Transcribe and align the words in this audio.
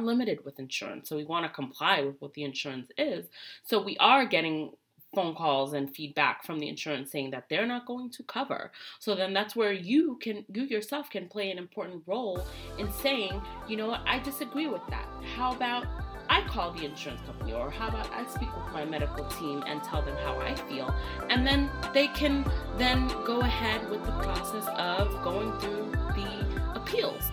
limited 0.00 0.44
with 0.44 0.58
insurance. 0.58 1.08
So 1.08 1.16
we 1.16 1.24
want 1.24 1.44
to 1.44 1.50
comply 1.50 2.02
with 2.02 2.20
what 2.20 2.34
the 2.34 2.44
insurance 2.44 2.90
is. 2.98 3.26
So 3.64 3.82
we 3.82 3.96
are 3.98 4.24
getting 4.24 4.72
phone 5.14 5.34
calls 5.34 5.72
and 5.72 5.94
feedback 5.94 6.44
from 6.44 6.60
the 6.60 6.68
insurance 6.68 7.10
saying 7.10 7.30
that 7.30 7.48
they're 7.48 7.66
not 7.66 7.86
going 7.86 8.10
to 8.10 8.22
cover. 8.24 8.70
So 9.00 9.14
then 9.14 9.32
that's 9.32 9.56
where 9.56 9.72
you 9.72 10.18
can 10.22 10.44
you 10.52 10.62
yourself 10.64 11.10
can 11.10 11.28
play 11.28 11.50
an 11.50 11.58
important 11.58 12.02
role 12.06 12.44
in 12.78 12.90
saying, 12.92 13.40
you 13.68 13.76
know 13.76 13.88
what, 13.88 14.02
I 14.06 14.20
disagree 14.20 14.68
with 14.68 14.82
that. 14.90 15.06
How 15.36 15.52
about 15.52 15.86
I 16.28 16.42
call 16.46 16.70
the 16.70 16.84
insurance 16.84 17.20
company, 17.26 17.52
or 17.52 17.72
how 17.72 17.88
about 17.88 18.08
I 18.12 18.24
speak 18.26 18.54
with 18.56 18.72
my 18.72 18.84
medical 18.84 19.24
team 19.30 19.64
and 19.66 19.82
tell 19.82 20.00
them 20.00 20.16
how 20.18 20.38
I 20.38 20.54
feel, 20.54 20.94
and 21.28 21.44
then 21.44 21.68
they 21.92 22.06
can 22.06 22.48
then 22.78 23.08
go 23.24 23.40
ahead 23.40 23.90
with 23.90 24.04
the 24.04 24.12
process 24.12 24.64
of 24.76 25.10
going 25.24 25.50
through 25.58 25.90
the 26.14 26.80
appeals. 26.80 27.32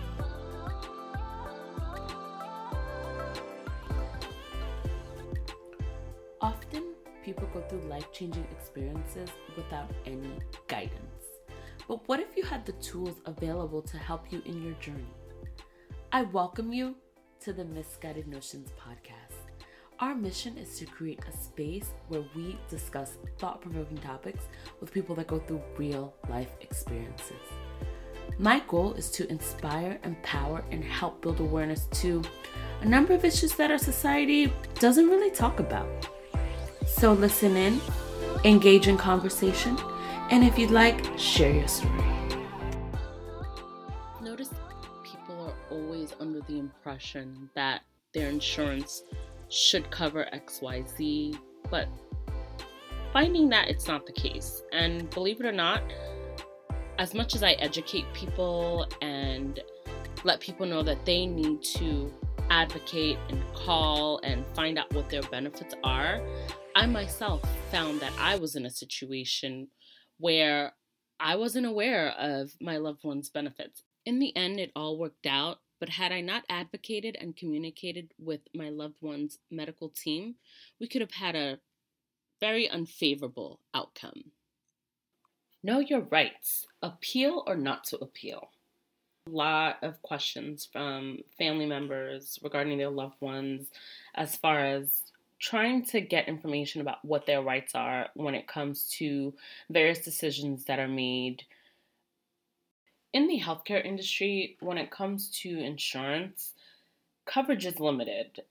Often, 6.48 6.94
people 7.22 7.46
go 7.52 7.60
through 7.68 7.82
life 7.90 8.10
changing 8.10 8.46
experiences 8.50 9.28
without 9.54 9.90
any 10.06 10.32
guidance. 10.66 11.26
But 11.86 12.08
what 12.08 12.20
if 12.20 12.38
you 12.38 12.42
had 12.42 12.64
the 12.64 12.72
tools 12.72 13.16
available 13.26 13.82
to 13.82 13.98
help 13.98 14.32
you 14.32 14.40
in 14.46 14.62
your 14.62 14.72
journey? 14.80 15.12
I 16.10 16.22
welcome 16.22 16.72
you 16.72 16.94
to 17.40 17.52
the 17.52 17.66
Misguided 17.66 18.28
Notions 18.28 18.70
podcast. 18.80 19.36
Our 20.00 20.14
mission 20.14 20.56
is 20.56 20.78
to 20.78 20.86
create 20.86 21.20
a 21.28 21.36
space 21.36 21.90
where 22.08 22.24
we 22.34 22.58
discuss 22.70 23.18
thought 23.36 23.60
provoking 23.60 23.98
topics 23.98 24.44
with 24.80 24.90
people 24.90 25.14
that 25.16 25.26
go 25.26 25.40
through 25.40 25.60
real 25.76 26.14
life 26.30 26.52
experiences. 26.62 27.44
My 28.38 28.62
goal 28.68 28.94
is 28.94 29.10
to 29.10 29.30
inspire, 29.30 30.00
empower, 30.02 30.64
and 30.70 30.82
help 30.82 31.20
build 31.20 31.40
awareness 31.40 31.88
to 32.00 32.22
a 32.80 32.86
number 32.86 33.12
of 33.12 33.26
issues 33.26 33.54
that 33.56 33.70
our 33.70 33.76
society 33.76 34.50
doesn't 34.76 35.10
really 35.10 35.30
talk 35.30 35.60
about. 35.60 36.08
So 36.98 37.12
listen 37.12 37.56
in, 37.56 37.80
engage 38.42 38.88
in 38.88 38.96
conversation, 38.98 39.78
and 40.30 40.42
if 40.42 40.58
you'd 40.58 40.72
like, 40.72 41.16
share 41.16 41.54
your 41.54 41.68
story. 41.68 42.02
Notice 44.20 44.50
people 45.04 45.40
are 45.46 45.54
always 45.70 46.12
under 46.18 46.40
the 46.40 46.58
impression 46.58 47.50
that 47.54 47.82
their 48.12 48.28
insurance 48.28 49.04
should 49.48 49.88
cover 49.92 50.26
XYZ, 50.34 51.38
but 51.70 51.86
finding 53.12 53.48
that 53.50 53.68
it's 53.68 53.86
not 53.86 54.04
the 54.04 54.12
case. 54.12 54.64
And 54.72 55.08
believe 55.10 55.38
it 55.38 55.46
or 55.46 55.52
not, 55.52 55.84
as 56.98 57.14
much 57.14 57.36
as 57.36 57.44
I 57.44 57.52
educate 57.52 58.12
people 58.12 58.88
and 59.02 59.60
let 60.24 60.40
people 60.40 60.66
know 60.66 60.82
that 60.82 61.06
they 61.06 61.26
need 61.26 61.62
to 61.76 62.12
advocate 62.50 63.18
and 63.28 63.40
call 63.54 64.18
and 64.24 64.44
find 64.54 64.78
out 64.78 64.92
what 64.92 65.08
their 65.08 65.22
benefits 65.22 65.76
are, 65.84 66.20
I 66.78 66.86
myself 66.86 67.42
found 67.72 67.98
that 67.98 68.12
I 68.20 68.36
was 68.36 68.54
in 68.54 68.64
a 68.64 68.70
situation 68.70 69.66
where 70.18 70.74
I 71.18 71.34
wasn't 71.34 71.66
aware 71.66 72.10
of 72.10 72.52
my 72.60 72.76
loved 72.76 73.02
one's 73.02 73.28
benefits. 73.28 73.82
In 74.06 74.20
the 74.20 74.34
end, 74.36 74.60
it 74.60 74.70
all 74.76 74.96
worked 74.96 75.26
out, 75.26 75.58
but 75.80 75.88
had 75.88 76.12
I 76.12 76.20
not 76.20 76.44
advocated 76.48 77.16
and 77.20 77.36
communicated 77.36 78.14
with 78.16 78.42
my 78.54 78.68
loved 78.68 78.98
one's 79.00 79.38
medical 79.50 79.88
team, 79.88 80.36
we 80.78 80.86
could 80.86 81.00
have 81.00 81.10
had 81.10 81.34
a 81.34 81.58
very 82.38 82.68
unfavorable 82.68 83.58
outcome. 83.74 84.30
Know 85.64 85.80
your 85.80 86.02
rights. 86.02 86.68
Appeal 86.80 87.42
or 87.44 87.56
not 87.56 87.82
to 87.86 87.98
appeal. 87.98 88.50
A 89.26 89.30
lot 89.30 89.78
of 89.82 90.00
questions 90.02 90.68
from 90.72 91.18
family 91.38 91.66
members 91.66 92.38
regarding 92.40 92.78
their 92.78 92.88
loved 92.88 93.20
ones 93.20 93.66
as 94.14 94.36
far 94.36 94.60
as 94.60 95.02
trying 95.38 95.84
to 95.86 96.00
get 96.00 96.28
information 96.28 96.80
about 96.80 97.04
what 97.04 97.26
their 97.26 97.42
rights 97.42 97.74
are 97.74 98.08
when 98.14 98.34
it 98.34 98.48
comes 98.48 98.90
to 98.98 99.32
various 99.70 100.00
decisions 100.00 100.64
that 100.64 100.78
are 100.78 100.88
made 100.88 101.44
in 103.12 103.26
the 103.26 103.40
healthcare 103.40 103.84
industry, 103.84 104.56
when 104.60 104.78
it 104.78 104.90
comes 104.90 105.30
to 105.40 105.58
insurance, 105.58 106.52
coverage 107.26 107.66
is 107.66 107.80
limited. 107.80 108.42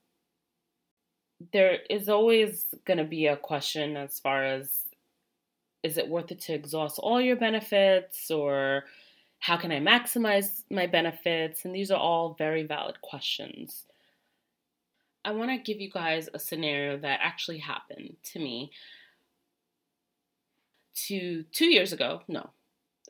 There 1.53 1.79
is 1.89 2.09
always 2.09 2.73
going 2.85 2.97
to 2.97 3.03
be 3.03 3.28
a 3.28 3.38
question 3.38 3.95
as 3.95 4.19
far 4.19 4.44
as 4.44 4.85
is 5.83 5.97
it 5.97 6.09
worth 6.09 6.31
it 6.31 6.41
to 6.41 6.53
exhaust 6.53 6.97
all 7.00 7.22
your 7.22 7.35
benefits 7.35 8.31
or 8.31 8.85
how 9.39 9.56
can 9.56 9.72
I 9.72 9.79
maximize 9.79 10.63
my 10.72 10.88
benefits? 10.88 11.63
And 11.63 11.75
these 11.75 11.91
are 11.91 12.00
all 12.00 12.33
very 12.33 12.63
valid 12.63 13.00
questions. 13.01 13.85
I 15.27 15.31
want 15.31 15.51
to 15.51 15.57
give 15.57 15.81
you 15.81 15.91
guys 15.91 16.29
a 16.33 16.39
scenario 16.39 16.97
that 16.97 17.19
actually 17.21 17.59
happened 17.59 18.15
to 18.31 18.39
me 18.39 18.71
to 21.07 21.43
2 21.51 21.65
years 21.65 21.93
ago. 21.93 22.21
No, 22.27 22.49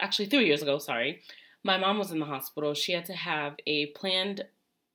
actually 0.01 0.25
3 0.25 0.45
years 0.45 0.61
ago, 0.61 0.79
sorry 0.79 1.21
my 1.67 1.77
mom 1.77 1.97
was 1.97 2.11
in 2.11 2.19
the 2.19 2.25
hospital. 2.25 2.73
She 2.73 2.93
had 2.93 3.05
to 3.05 3.13
have 3.13 3.57
a 3.67 3.87
planned 3.87 4.45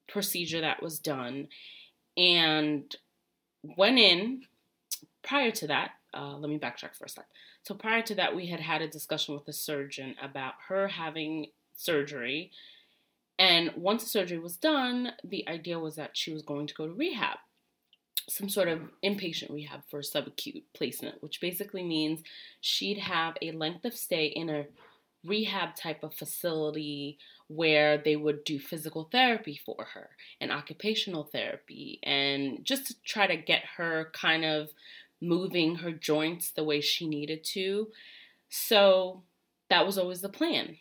procedure 0.09 0.63
that 0.63 0.83
was 0.83 0.99
done 0.99 1.49
and 2.17 2.97
went 3.63 3.99
in 3.99 4.45
prior 5.23 5.51
to 5.53 5.67
that. 5.67 5.93
Uh, 6.15 6.37
let 6.39 6.49
me 6.49 6.59
backtrack 6.59 6.97
for 6.97 7.05
a 7.05 7.09
sec. 7.09 7.27
So, 7.63 7.75
prior 7.75 8.03
to 8.03 8.15
that, 8.17 8.35
we 8.35 8.47
had 8.47 8.61
had 8.61 8.83
a 8.83 8.89
discussion 8.89 9.35
with 9.35 9.45
the 9.45 9.53
surgeon 9.53 10.17
about 10.21 10.55
her 10.69 10.89
having 10.89 11.47
surgery. 11.77 12.51
And 13.39 13.73
once 13.77 14.05
the 14.05 14.11
surgery 14.11 14.39
was 14.39 14.57
done, 14.57 15.13
the 15.25 15.49
idea 15.49 15.79
was 15.79 15.97
that 15.97 16.17
she 16.17 16.33
was 16.33 16.43
going 16.43 16.67
to 16.67 16.75
go 16.75 16.87
to 16.87 16.93
rehab, 16.93 17.39
some 18.29 18.49
sort 18.49 18.69
of 18.69 18.81
inpatient 19.05 19.51
rehab 19.51 19.83
for 19.91 20.01
subacute 20.01 20.65
placement, 20.75 21.23
which 21.23 21.41
basically 21.41 21.83
means 21.83 22.23
she'd 22.61 22.99
have 22.99 23.37
a 23.43 23.53
length 23.53 23.85
of 23.85 23.95
stay 23.95 24.27
in 24.27 24.49
a 24.49 24.67
rehab 25.25 25.77
type 25.77 26.03
of 26.03 26.15
facility 26.15 27.19
where 27.49 27.99
they 27.99 28.17
would 28.17 28.45
do 28.45 28.59
physical 28.59 29.09
therapy 29.13 29.61
for 29.65 29.87
her 29.95 30.11
and 30.41 30.51
occupational 30.51 31.25
therapy 31.25 32.01
and 32.03 32.65
just 32.65 32.87
to 32.87 32.95
try 33.05 33.27
to 33.27 33.37
get 33.37 33.63
her 33.77 34.11
kind 34.13 34.45
of 34.45 34.71
moving 35.21 35.77
her 35.77 35.93
joints 35.93 36.51
the 36.51 36.65
way 36.65 36.81
she 36.81 37.07
needed 37.07 37.45
to. 37.45 37.89
So 38.49 39.23
that 39.71 39.87
was 39.87 39.97
always 39.97 40.21
the 40.21 40.29
plan. 40.29 40.79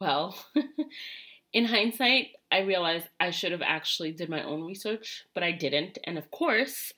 Well, 0.00 0.36
in 1.52 1.66
hindsight, 1.66 2.28
I 2.50 2.60
realized 2.60 3.08
I 3.18 3.30
should 3.30 3.52
have 3.52 3.62
actually 3.62 4.12
did 4.12 4.28
my 4.28 4.42
own 4.42 4.64
research, 4.64 5.24
but 5.34 5.42
I 5.42 5.52
didn't. 5.52 5.98
And 6.04 6.18
of 6.18 6.30
course, 6.30 6.92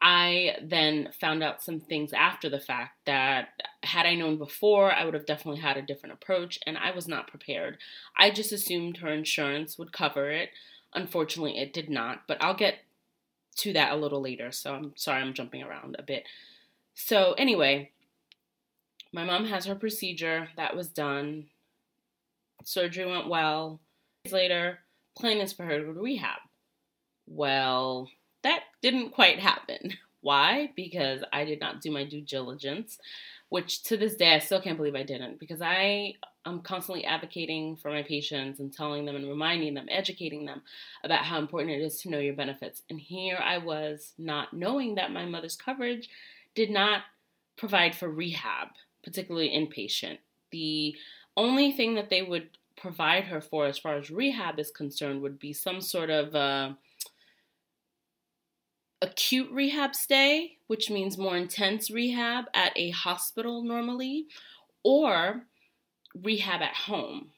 I 0.00 0.56
then 0.62 1.08
found 1.18 1.42
out 1.42 1.62
some 1.62 1.80
things 1.80 2.12
after 2.12 2.50
the 2.50 2.60
fact 2.60 3.06
that 3.06 3.48
had 3.82 4.04
I 4.04 4.14
known 4.14 4.36
before, 4.36 4.92
I 4.92 5.04
would 5.04 5.14
have 5.14 5.26
definitely 5.26 5.60
had 5.60 5.76
a 5.76 5.82
different 5.82 6.14
approach, 6.14 6.58
and 6.66 6.76
I 6.76 6.90
was 6.90 7.08
not 7.08 7.28
prepared. 7.28 7.78
I 8.16 8.30
just 8.30 8.52
assumed 8.52 8.98
her 8.98 9.08
insurance 9.08 9.78
would 9.78 9.92
cover 9.92 10.30
it. 10.30 10.50
Unfortunately, 10.92 11.58
it 11.58 11.72
did 11.72 11.88
not, 11.88 12.22
but 12.28 12.42
I'll 12.42 12.56
get 12.56 12.80
to 13.56 13.72
that 13.72 13.92
a 13.92 13.96
little 13.96 14.20
later, 14.20 14.52
so 14.52 14.74
I'm 14.74 14.92
sorry 14.96 15.22
I'm 15.22 15.32
jumping 15.32 15.62
around 15.62 15.96
a 15.98 16.02
bit. 16.02 16.24
So, 16.94 17.32
anyway, 17.38 17.90
my 19.12 19.24
mom 19.24 19.46
has 19.46 19.64
her 19.64 19.74
procedure 19.74 20.48
that 20.56 20.76
was 20.76 20.88
done. 20.88 21.46
Surgery 22.64 23.06
went 23.06 23.28
well. 23.28 23.80
Later, 24.30 24.80
plan 25.16 25.38
is 25.38 25.52
for 25.52 25.64
her 25.64 25.78
to 25.78 25.92
rehab. 25.92 26.40
Well, 27.26 28.08
that 28.42 28.60
didn't 28.82 29.10
quite 29.10 29.38
happen. 29.38 29.94
Why? 30.20 30.70
Because 30.74 31.22
I 31.32 31.44
did 31.44 31.60
not 31.60 31.80
do 31.80 31.90
my 31.92 32.04
due 32.04 32.20
diligence, 32.20 32.98
which 33.48 33.84
to 33.84 33.96
this 33.96 34.16
day 34.16 34.34
I 34.34 34.40
still 34.40 34.60
can't 34.60 34.76
believe 34.76 34.96
I 34.96 35.04
didn't 35.04 35.38
because 35.38 35.62
I 35.62 36.14
am 36.44 36.62
constantly 36.62 37.04
advocating 37.04 37.76
for 37.76 37.90
my 37.90 38.02
patients 38.02 38.58
and 38.58 38.72
telling 38.72 39.04
them 39.04 39.14
and 39.14 39.28
reminding 39.28 39.74
them, 39.74 39.86
educating 39.88 40.44
them 40.46 40.62
about 41.04 41.24
how 41.24 41.38
important 41.38 41.76
it 41.76 41.82
is 41.82 42.00
to 42.00 42.10
know 42.10 42.18
your 42.18 42.34
benefits. 42.34 42.82
And 42.90 43.00
here 43.00 43.38
I 43.42 43.58
was 43.58 44.14
not 44.18 44.52
knowing 44.52 44.96
that 44.96 45.12
my 45.12 45.26
mother's 45.26 45.56
coverage 45.56 46.08
did 46.54 46.70
not 46.70 47.02
provide 47.56 47.94
for 47.94 48.08
rehab, 48.08 48.68
particularly 49.04 49.50
inpatient. 49.50 50.18
The 50.50 50.96
only 51.36 51.72
thing 51.72 51.94
that 51.94 52.10
they 52.10 52.22
would 52.22 52.50
provide 52.76 53.24
her 53.24 53.40
for 53.40 53.66
as 53.66 53.78
far 53.78 53.96
as 53.96 54.10
rehab 54.10 54.58
is 54.58 54.70
concerned 54.70 55.22
would 55.22 55.38
be 55.38 55.52
some 55.52 55.80
sort 55.80 56.10
of 56.10 56.34
uh, 56.34 56.72
acute 59.02 59.50
rehab 59.50 59.94
stay, 59.94 60.58
which 60.66 60.90
means 60.90 61.18
more 61.18 61.36
intense 61.36 61.90
rehab 61.90 62.46
at 62.54 62.72
a 62.76 62.90
hospital 62.90 63.62
normally, 63.62 64.26
or 64.82 65.42
rehab 66.14 66.62
at 66.62 66.74
home. 66.74 67.30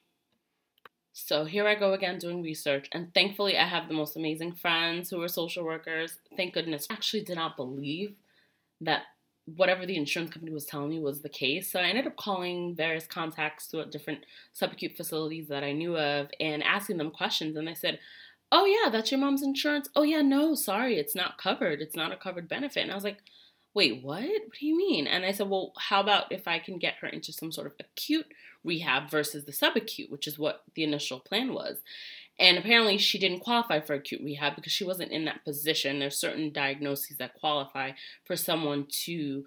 So 1.13 1.45
here 1.45 1.67
I 1.67 1.75
go 1.75 1.95
again 1.95 2.19
doing 2.19 2.43
research, 2.43 2.89
and 2.93 3.13
thankfully 3.13 3.59
I 3.59 3.67
have 3.67 3.89
the 3.89 3.95
most 3.95 4.17
amazing 4.17 4.53
friends 4.53 5.11
who 5.11 5.21
are 5.21 5.29
social 5.29 5.65
workers. 5.65 6.19
Thank 6.37 6.55
goodness. 6.55 6.87
I 6.89 6.95
actually 6.95 7.25
did 7.25 7.37
not 7.37 7.57
believe 7.57 8.15
that 8.81 9.03
whatever 9.57 9.87
the 9.87 9.97
insurance 9.97 10.33
company 10.33 10.53
was 10.53 10.65
telling 10.65 10.91
me 10.91 11.01
was 11.01 11.21
the 11.23 11.29
case. 11.29 11.71
So 11.71 11.81
I 11.81 11.85
ended 11.85 12.07
up 12.07 12.17
calling 12.17 12.75
various 12.75 13.07
contacts 13.07 13.67
throughout 13.67 13.91
different 13.91 14.25
subacute 14.55 14.97
facilities 14.97 15.49
that 15.49 15.65
I 15.65 15.73
knew 15.73 15.97
of 15.97 16.29
and 16.41 16.63
asking 16.63 16.99
them 16.99 17.11
questions. 17.11 17.57
And 17.57 17.67
they 17.67 17.75
said, 17.75 17.99
oh 18.51 18.65
yeah, 18.65 18.91
that's 18.91 19.11
your 19.11 19.21
mom's 19.21 19.43
insurance. 19.43 19.89
Oh 19.95 20.03
yeah, 20.03 20.23
no, 20.23 20.55
sorry, 20.55 20.97
it's 20.97 21.15
not 21.15 21.39
covered. 21.39 21.81
It's 21.81 21.97
not 21.97 22.13
a 22.13 22.17
covered 22.17 22.49
benefit. 22.49 22.83
And 22.83 22.91
I 22.91 22.95
was 22.95 23.05
like, 23.05 23.19
wait, 23.75 24.03
what? 24.03 24.23
What 24.23 24.59
do 24.59 24.67
you 24.67 24.77
mean? 24.77 25.07
And 25.07 25.25
I 25.25 25.33
said, 25.33 25.49
well, 25.49 25.73
how 25.79 26.01
about 26.01 26.33
if 26.33 26.49
I 26.49 26.59
can 26.59 26.79
get 26.79 26.95
her 27.01 27.09
into 27.09 27.33
some 27.33 27.53
sort 27.53 27.67
of 27.67 27.75
acute 27.79 28.27
rehab 28.65 29.11
versus 29.11 29.45
the 29.45 29.53
subacute, 29.53 30.11
which 30.11 30.27
is 30.27 30.39
what 30.39 30.63
the 30.75 30.85
initial 30.85 31.21
plan 31.21 31.53
was. 31.53 31.79
And 32.39 32.57
apparently, 32.57 32.99
she 32.99 33.19
didn't 33.19 33.41
qualify 33.41 33.81
for 33.81 33.95
acute 33.95 34.23
rehab 34.23 34.55
because 34.55 34.73
she 34.73 34.85
wasn't 34.85 35.11
in 35.11 35.25
that 35.25 35.45
position. 35.45 35.99
There's 35.99 36.17
certain 36.17 36.53
diagnoses 36.53 37.17
that 37.19 37.35
qualify 37.35 37.93
for 38.25 38.37
someone 38.37 38.87
to 39.05 39.45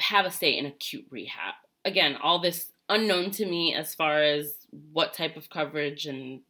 have 0.00 0.26
a 0.26 0.30
stay 0.30 0.58
in 0.58 0.66
acute 0.66 1.06
rehab. 1.10 1.54
Again, 1.84 2.16
all 2.20 2.40
this 2.40 2.72
unknown 2.88 3.30
to 3.32 3.46
me 3.46 3.74
as 3.74 3.94
far 3.94 4.22
as 4.22 4.56
what 4.92 5.14
type 5.14 5.36
of 5.36 5.50
coverage 5.50 6.06
and 6.06 6.40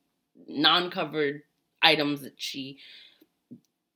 non 0.49 0.91
covered 0.91 1.43
items 1.83 2.23
that 2.23 2.35
she 2.37 2.79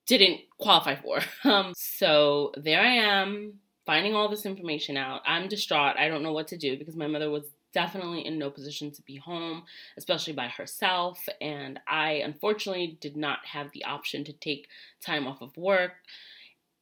didn't 0.07 0.41
qualify 0.59 0.97
for. 0.97 1.21
Um, 1.45 1.73
so 1.77 2.53
there 2.57 2.81
I 2.81 2.95
am 2.95 3.55
finding 3.87 4.15
all 4.15 4.29
this 4.29 4.45
information 4.45 4.97
out. 4.97 5.23
I'm 5.25 5.49
distraught. 5.49 5.97
I 5.97 6.09
don't 6.09 6.23
know 6.23 6.33
what 6.33 6.49
to 6.49 6.59
do 6.59 6.77
because 6.77 6.95
my 6.95 7.07
mother 7.07 7.31
was 7.31 7.45
definitely 7.73 8.25
in 8.25 8.39
no 8.39 8.51
position 8.51 8.91
to 8.93 9.03
be 9.03 9.17
home, 9.17 9.65
especially 9.97 10.33
by 10.33 10.49
herself. 10.49 11.29
And 11.41 11.81
I 11.87 12.13
unfortunately 12.25 12.99
did 13.01 13.17
not 13.17 13.41
have 13.47 13.71
the 13.73 13.85
option 13.85 14.25
to 14.25 14.33
take 14.33 14.69
time 15.05 15.27
off 15.27 15.43
of 15.43 15.57
work. 15.57 15.93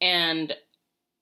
And 0.01 0.53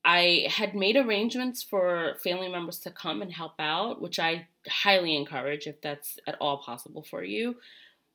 I 0.03 0.45
had 0.49 0.75
made 0.75 0.95
arrangements 0.95 1.63
for 1.63 2.15
family 2.23 2.47
members 2.47 2.77
to 2.79 2.91
come 2.91 3.23
and 3.23 3.33
help 3.33 3.53
out, 3.57 4.01
which 4.01 4.19
I 4.19 4.47
highly 4.67 5.15
encourage 5.15 5.65
if 5.65 5.81
that's 5.81 6.19
at 6.27 6.37
all 6.39 6.59
possible 6.59 7.01
for 7.01 7.23
you. 7.23 7.55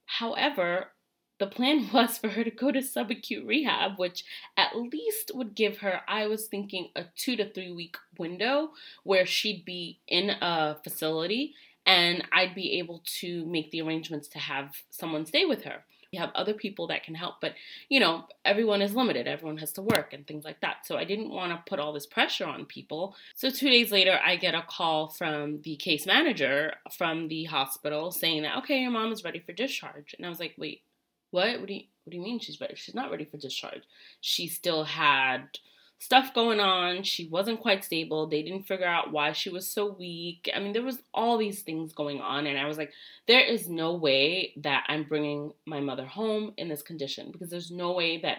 However, 0.07 0.93
the 1.41 1.47
plan 1.49 1.89
was 1.93 2.19
for 2.19 2.29
her 2.29 2.45
to 2.45 2.51
go 2.51 2.71
to 2.71 2.79
subacute 2.79 3.45
rehab, 3.45 3.99
which 3.99 4.25
at 4.57 4.77
least 4.77 5.33
would 5.35 5.57
give 5.57 5.79
her, 5.79 6.03
I 6.07 6.29
was 6.29 6.47
thinking, 6.47 6.91
a 6.95 7.07
two 7.17 7.35
to 7.37 7.51
three 7.51 7.73
week 7.73 7.97
window 8.17 8.71
where 9.03 9.27
she'd 9.27 9.65
be 9.65 9.99
in 10.07 10.31
a 10.31 10.77
facility 10.85 11.55
and 11.85 12.23
I'd 12.31 12.55
be 12.55 12.79
able 12.79 13.03
to 13.21 13.45
make 13.47 13.73
the 13.73 13.83
arrangements 13.83 14.29
to 14.29 14.39
have 14.39 14.77
someone 14.91 15.27
stay 15.27 15.45
with 15.45 15.65
her. 15.65 15.83
We 16.13 16.19
have 16.19 16.33
other 16.35 16.55
people 16.55 16.89
that 16.89 17.05
can 17.05 17.15
help, 17.15 17.37
but 17.41 17.55
you 17.89 18.01
know, 18.01 18.25
everyone 18.45 18.83
is 18.83 18.97
limited. 18.97 19.29
Everyone 19.29 19.59
has 19.59 19.73
to 19.75 19.83
work 19.83 20.13
and 20.13 20.27
things 20.27 20.45
like 20.45 20.61
that. 20.61 20.85
So 20.85 20.97
I 20.97 21.05
didn't 21.05 21.31
want 21.31 21.53
to 21.53 21.71
put 21.71 21.79
all 21.79 21.93
this 21.93 22.07
pressure 22.07 22.47
on 22.47 22.65
people. 22.67 23.15
So 23.37 23.49
two 23.49 23.71
days 23.71 23.93
later, 23.93 24.19
I 24.25 24.35
get 24.35 24.57
a 24.57 24.63
call 24.63 25.09
from 25.09 25.63
the 25.63 25.77
case 25.77 26.07
manager 26.07 26.75
from 26.99 27.29
the 27.29 27.45
hospital 27.45 28.11
saying 28.11 28.43
that, 28.43 28.59
okay, 28.59 28.81
your 28.81 28.91
mom 28.91 29.13
is 29.13 29.23
ready 29.23 29.39
for 29.39 29.53
discharge. 29.53 30.17
And 30.19 30.27
I 30.27 30.29
was 30.29 30.41
like, 30.41 30.55
wait, 30.59 30.83
what? 31.31 31.61
What 31.61 31.67
do 31.67 31.75
you 31.75 31.83
What 32.05 32.11
do 32.11 32.17
you 32.17 32.23
mean 32.23 32.39
she's 32.39 32.61
ready? 32.61 32.75
She's 32.77 32.95
not 32.95 33.11
ready 33.11 33.25
for 33.25 33.37
discharge. 33.37 33.83
She 34.21 34.49
still 34.49 34.85
had 34.85 35.59
stuff 36.01 36.33
going 36.35 36.61
on. 36.61 37.03
She 37.03 37.29
wasn't 37.29 37.61
quite 37.61 37.85
stable. 37.85 38.27
They 38.27 38.43
didn't 38.43 38.67
figure 38.67 38.87
out 38.87 39.13
why 39.13 39.33
she 39.33 39.51
was 39.51 39.69
so 39.69 39.93
weak. 39.93 40.51
I 40.55 40.59
mean, 40.59 40.73
there 40.73 40.83
was 40.83 41.03
all 41.13 41.37
these 41.37 41.61
things 41.61 41.93
going 41.93 42.21
on 42.23 42.47
and 42.47 42.59
I 42.59 42.67
was 42.67 42.79
like, 42.79 42.93
there 43.29 43.45
is 43.45 43.69
no 43.69 43.95
way 43.95 44.55
that 44.57 44.85
I'm 44.89 45.05
bringing 45.05 45.53
my 45.67 45.79
mother 45.81 46.07
home 46.07 46.55
in 46.57 46.69
this 46.69 46.81
condition 46.81 47.31
because 47.31 47.51
there's 47.51 47.71
no 47.71 47.93
way 47.93 48.19
that 48.23 48.39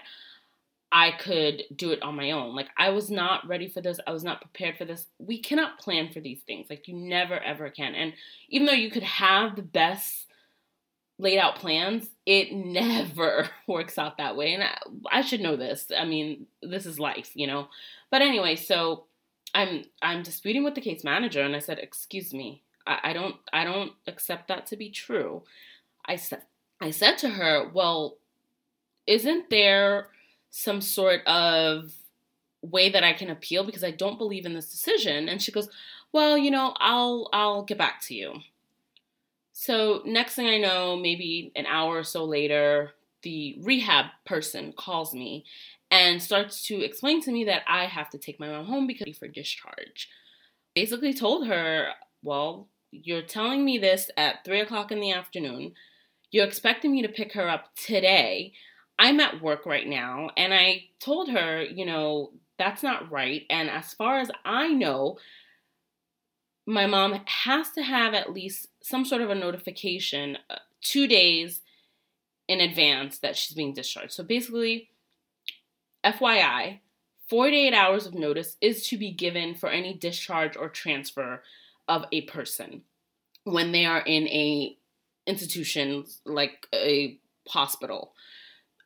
I 0.91 1.11
could 1.11 1.63
do 1.75 1.91
it 1.91 2.01
on 2.01 2.15
my 2.15 2.31
own. 2.31 2.55
Like 2.55 2.69
I 2.77 2.89
was 2.89 3.11
not 3.11 3.47
ready 3.47 3.69
for 3.69 3.79
this. 3.79 3.99
I 4.07 4.11
was 4.11 4.23
not 4.23 4.41
prepared 4.41 4.77
for 4.77 4.85
this. 4.85 5.05
We 5.19 5.39
cannot 5.39 5.77
plan 5.77 6.11
for 6.11 6.19
these 6.19 6.41
things. 6.41 6.65
Like 6.67 6.88
you 6.88 6.95
never 6.95 7.39
ever 7.39 7.69
can. 7.69 7.93
And 7.93 8.13
even 8.49 8.65
though 8.65 8.73
you 8.73 8.89
could 8.89 9.03
have 9.03 9.55
the 9.55 9.61
best 9.61 10.25
laid 11.21 11.38
out 11.38 11.56
plans, 11.56 12.09
it 12.25 12.51
never 12.51 13.50
works 13.68 13.97
out 13.97 14.18
that 14.18 14.35
way. 14.35 14.53
And 14.53 14.63
I, 14.63 14.77
I, 15.12 15.21
should 15.21 15.39
know 15.39 15.56
this. 15.56 15.91
I 15.95 16.03
mean, 16.03 16.47
this 16.62 16.85
is 16.85 17.00
life, 17.00 17.31
you 17.35 17.47
know. 17.47 17.68
But 18.09 18.21
anyway, 18.21 18.56
so 18.56 19.06
I'm 19.53 19.85
I'm 20.01 20.23
disputing 20.23 20.63
with 20.63 20.75
the 20.75 20.81
case 20.81 21.03
manager, 21.03 21.41
and 21.41 21.56
I 21.56 21.59
said, 21.59 21.79
"Excuse 21.79 22.33
me, 22.33 22.63
I, 22.85 23.00
I 23.03 23.13
don't 23.13 23.35
I 23.53 23.63
don't 23.63 23.94
accept 24.07 24.47
that 24.50 24.65
to 24.68 24.75
be 24.75 24.89
true." 24.89 25.44
I 26.06 26.18
said 26.18 26.41
I 26.81 26.91
said 26.91 27.18
to 27.19 27.29
her, 27.29 27.69
"Well, 27.71 28.17
isn't 29.07 29.50
there 29.50 30.07
some 30.50 30.81
sort 30.81 31.25
of 31.25 31.94
way 32.62 32.89
that 32.89 33.03
I 33.03 33.13
can 33.13 33.29
appeal 33.29 33.63
because 33.63 33.83
I 33.83 33.91
don't 33.91 34.17
believe 34.17 34.45
in 34.45 34.53
this 34.53 34.71
decision?" 34.71 35.29
And 35.29 35.41
she 35.41 35.51
goes, 35.51 35.69
"Well, 36.12 36.38
you 36.38 36.51
know, 36.51 36.74
I'll 36.79 37.29
I'll 37.31 37.63
get 37.63 37.77
back 37.77 38.01
to 38.07 38.15
you." 38.15 38.41
So, 39.62 40.02
next 40.08 40.34
thing 40.34 40.48
I 40.48 40.58
know, 40.58 40.96
maybe 40.96 41.52
an 41.56 41.68
hour 41.68 41.98
or 41.98 42.04
so 42.04 42.25
later, 42.25 42.94
the 43.22 43.60
rehab 43.62 44.08
person 44.25 44.74
calls 44.75 45.13
me 45.13 45.46
and 45.92 46.19
starts 46.19 46.63
to 46.63 46.81
explain 46.81 47.22
to 47.22 47.31
me 47.31 47.44
that 47.44 47.62
I 47.68 47.86
have 47.86 48.10
to 48.10 48.18
take 48.18 48.40
my 48.40 48.50
mom 48.50 48.66
home 48.66 48.88
because 48.88 49.16
for 49.19 49.28
discharge. 49.28 50.10
Basically, 50.74 51.13
told 51.13 51.46
her, 51.46 51.90
Well, 52.24 52.69
you're 52.90 53.22
telling 53.22 53.63
me 53.63 53.78
this 53.78 54.10
at 54.18 54.44
three 54.44 54.62
o'clock 54.62 54.92
in 54.92 55.00
the 55.00 55.12
afternoon. 55.12 55.74
You're 56.31 56.48
expecting 56.48 56.92
me 56.92 57.04
to 57.04 57.08
pick 57.08 57.34
her 57.34 57.48
up 57.48 57.75
today. 57.75 58.54
I'm 58.98 59.19
at 59.19 59.44
work 59.44 59.68
right 59.68 59.88
now. 59.88 60.31
And 60.38 60.56
I 60.56 60.86
told 61.00 61.30
her, 61.30 61.62
you 61.62 61.86
know, 61.86 62.31
that's 62.58 62.81
not 62.81 63.12
right. 63.12 63.44
And 63.52 63.69
as 63.69 63.94
far 63.94 64.18
as 64.18 64.31
I 64.44 64.69
know, 64.69 65.19
my 66.66 66.86
mom 66.86 67.19
has 67.25 67.72
to 67.72 67.84
have 67.84 68.13
at 68.13 68.34
least 68.34 68.68
some 68.81 69.06
sort 69.06 69.22
of 69.22 69.30
a 69.30 69.36
notification 69.36 70.38
uh, 70.50 70.58
two 70.81 71.08
days 71.08 71.62
in 72.48 72.60
advance 72.60 73.19
that 73.19 73.36
she's 73.36 73.56
being 73.56 73.74
discharged. 73.74 74.12
So 74.12 74.24
basically, 74.24 74.90
FYI, 76.04 76.80
48 77.30 77.74
hours 77.74 78.06
of 78.06 78.13
notice 78.13 78.58
is 78.62 78.88
to 78.88 78.98
be 78.98 79.12
given 79.12 79.56
for 79.56 79.69
any 79.69 79.94
discharge 79.94 80.58
or 80.58 80.69
transfer 80.69 81.44
of 81.88 82.06
a 82.12 82.22
person 82.22 82.81
when 83.44 83.72
they 83.72 83.86
are 83.86 84.02
in 84.02 84.28
a 84.28 84.78
institution 85.25 86.06
like 86.25 86.68
a 86.74 87.18
hospital 87.48 88.13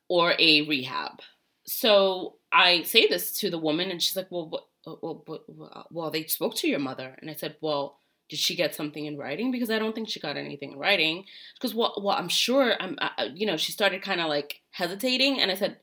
or 0.07 0.35
a 0.37 0.61
rehab. 0.61 1.21
So 1.65 2.35
I 2.51 2.83
say 2.83 3.07
this 3.07 3.31
to 3.37 3.49
the 3.49 3.57
woman 3.57 3.89
and 3.89 4.01
she's 4.01 4.15
like, 4.15 4.27
"Well, 4.29 4.67
Oh, 4.87 4.99
well, 5.01 5.23
well, 5.47 5.71
uh, 5.73 5.83
well, 5.91 6.11
they 6.11 6.25
spoke 6.25 6.55
to 6.55 6.67
your 6.67 6.79
mother. 6.79 7.15
And 7.19 7.29
I 7.29 7.33
said, 7.33 7.55
well, 7.61 7.99
did 8.29 8.39
she 8.39 8.55
get 8.55 8.75
something 8.75 9.05
in 9.05 9.17
writing? 9.17 9.51
Because 9.51 9.69
I 9.69 9.79
don't 9.79 9.93
think 9.93 10.09
she 10.09 10.19
got 10.19 10.37
anything 10.37 10.73
in 10.73 10.79
writing. 10.79 11.25
Because, 11.55 11.73
well, 11.73 11.93
well, 12.01 12.15
I'm 12.17 12.29
sure, 12.29 12.75
I'm, 12.79 12.97
I, 12.99 13.31
you 13.33 13.45
know, 13.45 13.57
she 13.57 13.71
started 13.71 14.01
kind 14.01 14.21
of 14.21 14.27
like 14.27 14.61
hesitating. 14.71 15.39
And 15.39 15.51
I 15.51 15.55
said, 15.55 15.77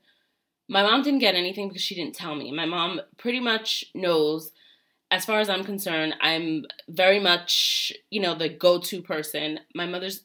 my 0.69 0.83
mom 0.83 1.03
didn't 1.03 1.21
get 1.21 1.35
anything 1.35 1.69
because 1.69 1.83
she 1.83 1.95
didn't 1.95 2.15
tell 2.15 2.35
me. 2.35 2.53
My 2.53 2.67
mom 2.67 3.01
pretty 3.17 3.41
much 3.41 3.85
knows, 3.95 4.53
as 5.11 5.25
far 5.25 5.41
as 5.41 5.51
I'm 5.51 5.65
concerned, 5.65 6.15
I'm 6.21 6.65
very 6.89 7.21
much, 7.21 7.93
you 8.11 8.21
know, 8.21 8.35
the 8.35 8.49
go 8.49 8.79
to 8.79 9.03
person. 9.03 9.61
My 9.75 9.87
mother's 9.87 10.23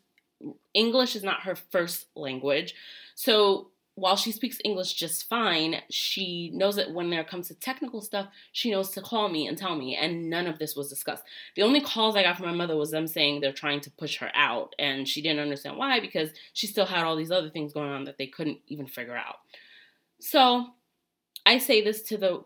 English 0.74 1.16
is 1.16 1.24
not 1.24 1.44
her 1.44 1.56
first 1.56 2.08
language. 2.16 2.76
So 3.16 3.72
while 3.98 4.16
she 4.16 4.32
speaks 4.32 4.60
English 4.64 4.94
just 4.94 5.28
fine, 5.28 5.82
she 5.90 6.52
knows 6.54 6.76
that 6.76 6.94
when 6.94 7.10
there 7.10 7.24
comes 7.24 7.48
to 7.48 7.56
technical 7.56 8.00
stuff, 8.00 8.28
she 8.52 8.70
knows 8.70 8.92
to 8.92 9.02
call 9.02 9.28
me 9.28 9.48
and 9.48 9.58
tell 9.58 9.76
me, 9.76 9.96
and 9.96 10.30
none 10.30 10.46
of 10.46 10.60
this 10.60 10.76
was 10.76 10.88
discussed. 10.88 11.24
The 11.56 11.64
only 11.64 11.82
calls 11.82 12.16
I 12.16 12.22
got 12.22 12.38
from 12.38 12.46
my 12.46 12.54
mother 12.54 12.76
was 12.76 12.92
them 12.92 13.08
saying 13.08 13.42
they're 13.42 13.52
trying 13.52 13.82
to 13.82 13.90
push 13.90 14.18
her 14.18 14.30
out, 14.36 14.76
and 14.78 15.08
she 15.08 15.20
didn't 15.24 15.40
understand 15.40 15.78
why 15.78 16.00
because 16.00 16.30
she 16.54 16.68
still 16.68 16.86
had 16.86 17.06
all 17.06 17.16
these 17.16 17.32
other 17.32 17.50
things 17.50 17.74
going 17.74 17.90
on 17.90 18.04
that 18.04 18.20
they 18.20 18.28
couldn't 18.28 18.60
even 18.68 18.86
figure 18.86 19.18
out. 19.18 19.38
So 20.20 20.68
I 21.44 21.58
say 21.58 21.84
this 21.84 22.04
to 22.04 22.18
the 22.18 22.44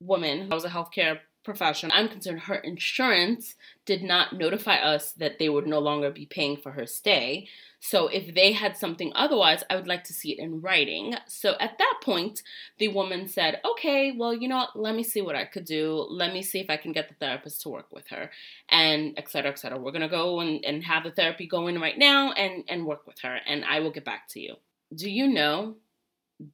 woman, 0.00 0.48
I 0.50 0.54
was 0.54 0.64
a 0.64 0.70
healthcare 0.70 1.18
profession, 1.48 1.90
I'm 1.94 2.08
concerned 2.08 2.40
her 2.40 2.56
insurance 2.56 3.54
did 3.86 4.02
not 4.02 4.34
notify 4.34 4.76
us 4.76 5.12
that 5.12 5.38
they 5.38 5.48
would 5.48 5.66
no 5.66 5.78
longer 5.78 6.10
be 6.10 6.26
paying 6.26 6.58
for 6.58 6.72
her 6.72 6.84
stay. 6.84 7.48
So 7.80 8.08
if 8.08 8.34
they 8.34 8.52
had 8.52 8.76
something 8.76 9.12
otherwise, 9.14 9.64
I 9.70 9.76
would 9.76 9.86
like 9.86 10.04
to 10.04 10.12
see 10.12 10.32
it 10.32 10.38
in 10.38 10.60
writing. 10.60 11.14
So 11.26 11.54
at 11.58 11.78
that 11.78 11.94
point, 12.02 12.42
the 12.76 12.88
woman 12.88 13.28
said, 13.28 13.62
okay, 13.64 14.12
well, 14.12 14.34
you 14.34 14.46
know 14.46 14.58
what? 14.58 14.78
Let 14.78 14.94
me 14.94 15.02
see 15.02 15.22
what 15.22 15.36
I 15.36 15.46
could 15.46 15.64
do. 15.64 16.06
Let 16.10 16.34
me 16.34 16.42
see 16.42 16.60
if 16.60 16.68
I 16.68 16.76
can 16.76 16.92
get 16.92 17.08
the 17.08 17.14
therapist 17.14 17.62
to 17.62 17.70
work 17.70 17.90
with 17.92 18.08
her 18.08 18.30
and 18.68 19.14
et 19.16 19.30
cetera, 19.30 19.52
et 19.52 19.58
cetera. 19.58 19.78
We're 19.78 19.92
going 19.92 20.02
to 20.02 20.08
go 20.08 20.40
and, 20.40 20.62
and 20.66 20.84
have 20.84 21.04
the 21.04 21.12
therapy 21.12 21.46
go 21.46 21.66
in 21.68 21.80
right 21.80 21.96
now 21.96 22.32
and, 22.32 22.64
and 22.68 22.84
work 22.84 23.06
with 23.06 23.20
her 23.20 23.38
and 23.46 23.64
I 23.64 23.80
will 23.80 23.90
get 23.90 24.04
back 24.04 24.28
to 24.30 24.40
you. 24.40 24.56
Do 24.94 25.10
you 25.10 25.26
know 25.26 25.76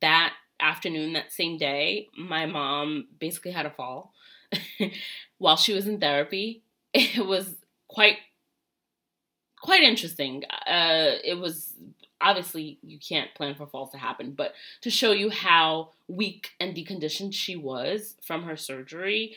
that 0.01 0.35
afternoon, 0.61 1.15
that 1.15 1.33
same 1.33 1.59
day, 1.59 2.09
my 2.17 2.47
mom 2.47 3.09
basically 3.19 3.51
had 3.51 3.67
a 3.67 3.71
fall 3.71 4.13
while 5.39 5.57
she 5.57 5.73
was 5.73 5.87
in 5.87 6.01
therapy? 6.01 6.63
It 6.93 7.27
was 7.27 7.57
quite 7.89 8.19
quite 9.61 9.83
interesting. 9.83 10.45
Uh, 10.67 11.17
it 11.25 11.39
was 11.41 11.73
obviously 12.21 12.79
you 12.83 12.99
can't 12.99 13.35
plan 13.35 13.55
for 13.55 13.67
falls 13.67 13.91
to 13.91 13.99
happen, 13.99 14.33
but 14.33 14.55
to 14.83 14.91
show 14.91 15.13
you 15.13 15.31
how 15.31 15.91
weak 16.07 16.51
and 16.61 16.75
deconditioned 16.75 17.35
she 17.35 17.57
was 17.57 18.17
from 18.23 18.45
her 18.45 18.57
surgery, 18.57 19.37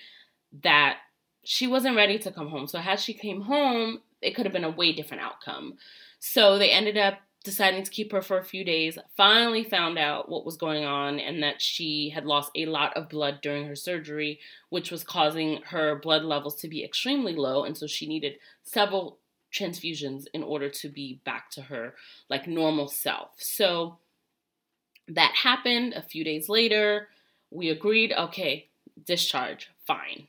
that 0.64 0.98
she 1.44 1.66
wasn't 1.68 1.96
ready 1.96 2.20
to 2.20 2.32
come 2.32 2.50
home. 2.50 2.68
So 2.68 2.80
had 2.80 3.00
she 3.00 3.14
came 3.14 3.42
home, 3.42 4.02
it 4.22 4.36
could 4.36 4.46
have 4.46 4.54
been 4.54 4.64
a 4.64 4.70
way 4.70 4.92
different 4.92 5.24
outcome. 5.24 5.78
So 6.20 6.58
they 6.58 6.72
ended 6.72 6.98
up 6.98 7.20
deciding 7.48 7.82
to 7.82 7.92
keep 7.92 8.12
her 8.12 8.22
for 8.22 8.38
a 8.38 8.44
few 8.44 8.66
days, 8.66 9.00
finally 9.16 9.64
found 9.64 9.98
out 9.98 10.28
what 10.28 10.46
was 10.46 10.58
going 10.58 10.84
on 10.84 11.18
and 11.18 11.42
that 11.42 11.62
she 11.62 12.10
had 12.10 12.26
lost 12.26 12.52
a 12.56 12.66
lot 12.66 12.96
of 12.98 13.08
blood 13.08 13.40
during 13.42 13.66
her 13.68 13.76
surgery, 13.76 14.38
which 14.70 14.92
was 14.92 15.06
causing 15.06 15.62
her 15.68 15.96
blood 15.96 16.24
levels 16.24 16.58
to 16.58 16.68
be 16.68 16.84
extremely 16.84 17.34
low. 17.34 17.64
And 17.64 17.78
so 17.78 17.88
she 17.88 18.06
needed 18.06 18.34
several 18.64 19.20
transfusions 19.54 20.26
in 20.34 20.44
order 20.44 20.70
to 20.70 20.90
be 20.90 21.22
back 21.24 21.50
to 21.52 21.62
her 21.62 21.96
like 22.30 22.48
normal 22.48 22.90
self. 22.90 23.30
So 23.38 24.00
that 25.08 25.34
happened 25.44 25.94
a 25.94 26.02
few 26.02 26.26
days 26.26 26.50
later. 26.50 27.08
We 27.50 27.70
agreed, 27.70 28.12
okay, 28.12 28.68
discharge, 29.06 29.70
fine. 29.86 30.28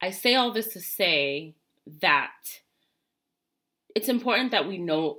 I 0.00 0.10
say 0.10 0.34
all 0.34 0.52
this 0.52 0.68
to 0.68 0.80
say 0.80 1.54
that 2.00 2.60
it's 3.94 4.08
important 4.08 4.50
that 4.50 4.68
we 4.68 4.78
know 4.78 5.18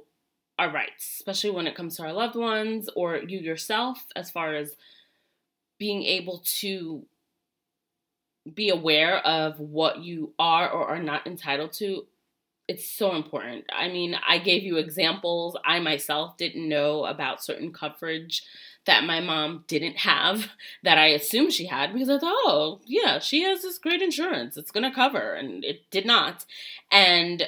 our 0.58 0.72
rights, 0.72 1.16
especially 1.18 1.52
when 1.52 1.68
it 1.68 1.76
comes 1.76 1.96
to 1.96 2.04
our 2.04 2.14
loved 2.14 2.36
ones 2.36 2.90
or 2.96 3.18
you 3.18 3.40
yourself, 3.40 4.06
as 4.16 4.30
far 4.30 4.54
as 4.56 4.76
being 5.78 6.04
able 6.04 6.44
to 6.60 7.04
be 8.54 8.70
aware 8.70 9.18
of 9.20 9.60
what 9.60 10.00
you 10.00 10.34
are 10.38 10.70
or 10.70 10.88
are 10.88 11.02
not 11.02 11.26
entitled 11.26 11.74
to. 11.74 12.06
It's 12.68 12.88
so 12.88 13.16
important. 13.16 13.66
I 13.74 13.88
mean, 13.88 14.16
I 14.28 14.38
gave 14.38 14.64
you 14.64 14.78
examples. 14.78 15.58
I 15.66 15.80
myself 15.80 16.38
didn't 16.38 16.68
know 16.68 17.06
about 17.06 17.44
certain 17.44 17.72
coverage 17.72 18.44
that 18.86 19.04
my 19.04 19.20
mom 19.20 19.64
didn't 19.68 19.98
have 19.98 20.52
that 20.84 20.98
I 20.98 21.08
assumed 21.08 21.54
she 21.54 21.66
had 21.66 21.94
because 21.94 22.10
I 22.10 22.20
thought, 22.20 22.34
oh, 22.46 22.80
yeah, 22.86 23.20
she 23.20 23.44
has 23.44 23.62
this 23.62 23.80
great 23.80 24.02
insurance. 24.02 24.58
It's 24.58 24.72
going 24.72 24.84
to 24.84 24.92
cover. 24.92 25.34
And 25.34 25.64
it 25.64 25.90
did 25.90 26.06
not. 26.06 26.46
And 26.92 27.48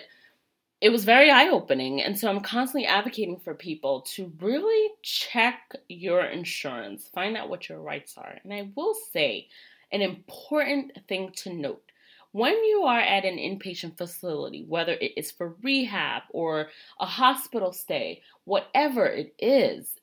it 0.82 0.90
was 0.92 1.06
very 1.06 1.30
eye 1.30 1.48
opening. 1.48 2.02
And 2.02 2.18
so 2.18 2.28
I'm 2.28 2.42
constantly 2.42 2.88
advocating 2.88 3.38
for 3.38 3.54
people 3.54 4.02
to 4.16 4.34
really 4.42 4.90
check 5.04 5.76
your 5.88 6.26
insurance, 6.26 7.08
find 7.14 7.38
out 7.38 7.50
what 7.50 7.70
your 7.70 7.80
rights 7.80 8.18
are. 8.18 8.38
And 8.44 8.52
I 8.52 8.72
will 8.76 8.96
say 9.14 9.48
an 9.92 10.02
important 10.02 10.98
thing 11.08 11.32
to 11.38 11.54
note 11.54 11.84
when 12.32 12.54
you 12.64 12.84
are 12.84 13.00
at 13.00 13.26
an 13.26 13.38
inpatient 13.38 13.98
facility, 13.98 14.66
whether 14.68 14.94
it 14.94 15.12
is 15.18 15.32
for 15.32 15.56
rehab 15.62 16.24
or 16.30 16.70
a 17.00 17.06
hospital 17.06 17.74
stay, 17.74 18.22
whatever 18.46 19.06
it 19.06 19.36
is, 19.38 19.96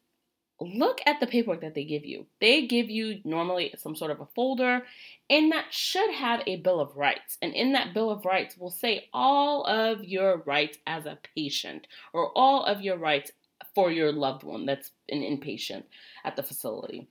look 0.60 1.00
at 1.06 1.20
the 1.20 1.26
paperwork 1.26 1.60
that 1.60 1.74
they 1.74 1.84
give 1.84 2.04
you. 2.04 2.26
They 2.40 2.66
give 2.66 2.90
you 2.90 3.20
normally 3.24 3.72
some 3.78 3.94
sort 3.94 4.10
of 4.10 4.20
a 4.20 4.26
folder, 4.26 4.82
and 5.30 5.52
that 5.52 5.66
should 5.72 6.12
have 6.12 6.42
a 6.46 6.56
Bill 6.56 6.80
of 6.80 6.96
Rights. 6.96 7.38
And 7.40 7.54
in 7.54 7.72
that 7.72 7.94
Bill 7.94 8.10
of 8.10 8.24
Rights 8.24 8.56
will 8.56 8.70
say 8.70 9.08
all 9.12 9.64
of 9.64 10.04
your 10.04 10.38
rights 10.38 10.78
as 10.86 11.06
a 11.06 11.18
patient 11.36 11.86
or 12.12 12.32
all 12.36 12.64
of 12.64 12.80
your 12.80 12.96
rights 12.96 13.30
for 13.74 13.90
your 13.90 14.12
loved 14.12 14.42
one 14.42 14.66
that's 14.66 14.90
an 15.08 15.20
inpatient 15.20 15.84
at 16.24 16.34
the 16.34 16.42
facility. 16.42 17.06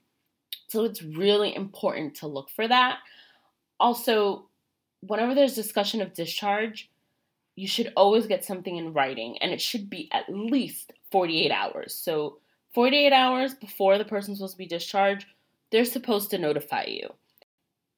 So 0.68 0.84
it's 0.84 1.02
really 1.02 1.54
important 1.54 2.16
to 2.16 2.26
look 2.26 2.50
for 2.50 2.68
that. 2.68 2.98
Also, 3.80 4.46
whenever 5.00 5.34
there's 5.34 5.54
discussion 5.54 6.02
of 6.02 6.12
discharge, 6.12 6.90
you 7.56 7.66
should 7.66 7.92
always 7.96 8.26
get 8.26 8.44
something 8.44 8.76
in 8.76 8.92
writing, 8.92 9.38
and 9.40 9.50
it 9.50 9.60
should 9.60 9.88
be 9.88 10.08
at 10.12 10.28
least 10.28 10.92
48 11.10 11.50
hours. 11.50 11.94
So 11.94 12.38
48 12.74 13.12
hours 13.12 13.54
before 13.54 13.98
the 13.98 14.04
person's 14.04 14.38
supposed 14.38 14.54
to 14.54 14.58
be 14.58 14.66
discharged, 14.66 15.26
they're 15.70 15.84
supposed 15.84 16.30
to 16.30 16.38
notify 16.38 16.84
you. 16.84 17.12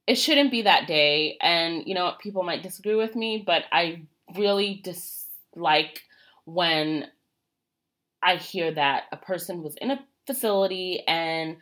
It 0.06 0.16
shouldn't 0.16 0.50
be 0.50 0.62
that 0.62 0.86
day, 0.88 1.36
and 1.40 1.86
you 1.86 1.94
know, 1.94 2.14
people 2.20 2.42
might 2.42 2.62
disagree 2.62 2.96
with 2.96 3.14
me, 3.14 3.42
but 3.46 3.64
I 3.72 4.02
really 4.36 4.80
dislike 4.82 6.02
when 6.44 7.06
I 8.22 8.36
hear 8.36 8.72
that 8.72 9.04
a 9.12 9.16
person 9.16 9.62
was 9.62 9.76
in 9.76 9.90
a 9.90 10.04
facility 10.26 11.02
and 11.06 11.56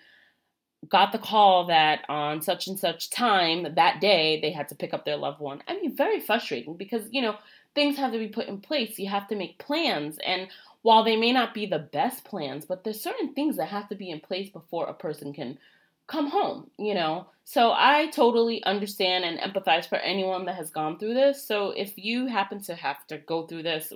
got 0.89 1.13
the 1.13 1.19
call 1.19 1.67
that 1.67 2.05
on 2.09 2.41
such 2.41 2.69
and 2.69 2.79
such 2.79 3.11
time 3.11 3.75
that 3.75 4.01
day 4.01 4.41
they 4.41 4.53
had 4.53 4.69
to 4.69 4.75
pick 4.75 4.95
up 4.95 5.05
their 5.05 5.17
loved 5.17 5.41
one. 5.41 5.63
I 5.67 5.75
mean, 5.75 5.97
very 5.97 6.21
frustrating 6.21 6.77
because, 6.77 7.03
you 7.11 7.21
know, 7.21 7.37
things 7.75 7.97
have 7.97 8.13
to 8.13 8.19
be 8.19 8.29
put 8.29 8.47
in 8.49 8.61
place. 8.61 8.99
You 8.99 9.09
have 9.09 9.29
to 9.29 9.37
make 9.37 9.59
plans. 9.59 10.19
And 10.25 10.49
while 10.89 11.05
they 11.05 11.17
may 11.17 11.33
not 11.33 11.53
be 11.53 11.67
the 11.67 11.79
best 11.79 12.25
plans, 12.25 12.65
but 12.65 12.83
there's 12.83 13.03
certain 13.03 13.35
things 13.35 13.59
that 13.59 13.69
have 13.69 13.91
to 13.91 13.95
be 13.95 14.09
in 14.09 14.21
place 14.21 14.49
before 14.49 14.87
a 14.87 14.95
person 14.95 15.35
can 15.35 15.59
come 16.07 16.31
home, 16.31 16.71
you 16.79 16.95
know? 16.95 17.27
So 17.45 17.73
I 17.77 18.07
totally 18.07 18.65
understand 18.65 19.23
and 19.23 19.39
empathize 19.39 19.87
for 19.87 19.97
anyone 19.97 20.47
that 20.47 20.55
has 20.55 20.71
gone 20.71 20.99
through 20.99 21.13
this. 21.13 21.47
So 21.47 21.73
if 21.73 21.93
you 21.99 22.25
happen 22.25 22.63
to 22.63 22.75
have 22.75 23.07
to 23.09 23.19
go 23.19 23.47
through 23.47 23.65
this, 23.65 23.93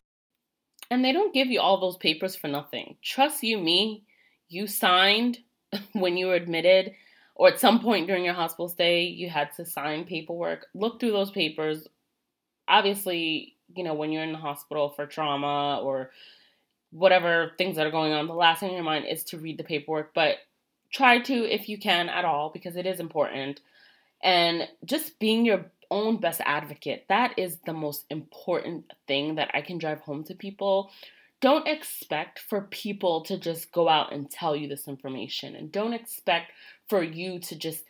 and 0.91 1.03
they 1.03 1.13
don't 1.13 1.33
give 1.33 1.47
you 1.47 1.61
all 1.63 1.81
those 1.81 1.97
papers 1.97 2.37
for 2.37 2.49
nothing, 2.49 2.97
trust 3.01 3.43
you 3.43 3.57
me, 3.57 4.05
you 4.51 4.67
signed 4.67 5.39
when 5.95 6.19
you 6.19 6.27
were 6.27 6.35
admitted 6.35 6.93
or 7.37 7.49
at 7.49 7.59
some 7.59 7.81
point 7.81 8.07
during 8.07 8.23
your 8.23 8.35
hospital 8.35 8.69
stay 8.69 9.05
you 9.05 9.31
had 9.31 9.49
to 9.57 9.65
sign 9.65 10.05
paperwork. 10.05 10.67
Look 10.75 11.01
through 11.01 11.13
those 11.13 11.31
papers. 11.31 11.89
Obviously, 12.69 13.57
you 13.75 13.83
know, 13.83 13.95
when 13.95 14.13
you're 14.13 14.25
in 14.25 14.33
the 14.33 14.39
hospital 14.39 14.91
for 14.91 15.07
trauma 15.07 15.81
or 15.83 16.11
whatever 16.93 17.53
things 17.59 17.77
that 17.77 17.87
are 17.87 17.91
going 17.91 18.13
on, 18.13 18.27
the 18.27 18.35
last 18.35 18.61
thing 18.61 18.69
in 18.69 18.77
your 18.77 18.85
mind 18.85 19.07
is 19.07 19.25
to 19.25 19.39
read 19.39 19.59
the 19.59 19.65
paperwork, 19.65 20.15
but 20.15 20.37
try 20.93 21.19
to 21.19 21.53
if 21.53 21.69
you 21.69 21.79
can 21.79 22.09
at 22.09 22.25
all 22.25 22.51
because 22.51 22.77
it 22.77 22.87
is 22.87 23.01
important. 23.01 23.61
And 24.23 24.69
just 24.85 25.19
being 25.19 25.45
your 25.45 25.73
own 25.91 26.19
best 26.19 26.41
advocate, 26.45 27.07
that 27.09 27.39
is 27.39 27.59
the 27.67 27.73
most 27.73 28.05
important 28.09 28.93
thing 29.09 29.35
that 29.35 29.51
I 29.53 29.63
can 29.63 29.79
drive 29.79 30.01
home 30.01 30.23
to 30.25 30.35
people. 30.35 30.91
Don't 31.41 31.67
expect 31.67 32.39
for 32.39 32.63
people 32.63 33.23
to 33.23 33.37
just 33.37 33.73
go 33.73 33.89
out 33.89 34.13
and 34.13 34.31
tell 34.31 34.55
you 34.55 34.69
this 34.69 34.87
information, 34.87 35.57
and 35.57 35.73
don't 35.73 35.93
expect 35.93 36.53
for 36.89 37.03
you 37.03 37.41
to 37.41 37.57
just 37.57 37.83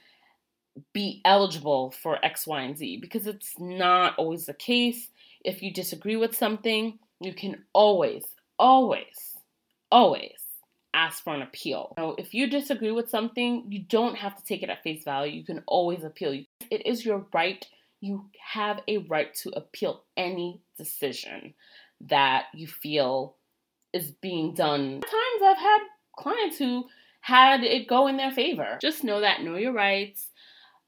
be 0.94 1.21
eligible 1.25 1.90
for 1.90 2.25
X, 2.25 2.47
Y, 2.47 2.62
and 2.62 2.78
Z 2.78 2.99
because 3.02 3.26
it's 3.26 3.59
not 3.59 4.14
always 4.16 4.47
the 4.47 4.54
case. 4.54 5.09
If 5.44 5.62
you 5.62 5.71
disagree 5.71 6.16
with 6.16 6.35
something, 6.35 6.99
you 7.21 7.35
can 7.35 7.64
always, 7.75 8.25
always, 8.62 9.37
always 9.90 10.38
ask 10.95 11.25
for 11.25 11.35
an 11.35 11.42
appeal. 11.42 11.95
Now, 11.99 12.14
if 12.16 12.33
you 12.33 12.49
disagree 12.49 12.92
with 12.92 13.11
something, 13.11 13.64
you 13.69 13.81
don't 13.81 14.16
have 14.16 14.37
to 14.37 14.45
take 14.45 14.62
it 14.62 14.71
at 14.71 14.85
face 14.85 15.02
value. 15.04 15.33
You 15.33 15.45
can 15.45 15.64
always 15.66 16.04
appeal. 16.04 16.45
It 16.71 16.87
is 16.87 17.04
your 17.04 17.26
right. 17.35 17.66
You 18.00 18.31
have 18.52 18.81
a 18.87 18.99
right 18.99 19.35
to 19.42 19.50
appeal 19.50 20.04
any 20.16 20.61
decision 20.78 21.54
that 22.02 22.47
you 22.54 22.69
feel 22.69 23.35
is 23.92 24.12
being 24.12 24.54
done. 24.54 25.00
Times 25.00 25.42
I've 25.45 25.59
had 25.59 25.81
clients 26.16 26.59
who 26.59 26.85
had 27.21 27.64
it 27.64 27.88
go 27.88 28.07
in 28.07 28.16
their 28.16 28.33
favor. 28.33 28.78
Just 28.81 29.02
know 29.02 29.21
that, 29.21 29.42
know 29.42 29.57
your 29.57 29.73
rights. 29.73 30.28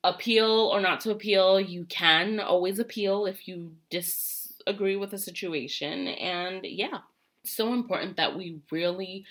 Appeal 0.05 0.71
or 0.73 0.81
not 0.81 1.01
to 1.01 1.11
appeal, 1.11 1.59
you 1.59 1.87
can 1.87 2.39
always 2.39 2.79
appeal 2.79 3.27
if 3.27 3.49
you 3.49 3.73
disagree 3.91 4.97
with 4.97 5.13
a 5.13 5.19
situation. 5.19 6.09
And 6.09 6.61
yeah, 6.65 6.99
it's 7.45 7.55
so 7.55 7.75
important 7.75 8.17
that 8.17 8.37
we 8.37 8.61
really 8.71 9.27